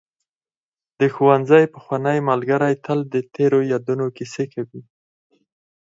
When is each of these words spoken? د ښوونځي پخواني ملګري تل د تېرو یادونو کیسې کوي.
د 0.99 1.01
ښوونځي 1.13 1.63
پخواني 1.73 2.19
ملګري 2.29 2.73
تل 2.85 2.99
د 3.13 3.15
تېرو 3.33 3.59
یادونو 3.71 4.05
کیسې 4.17 4.45
کوي. 4.53 4.81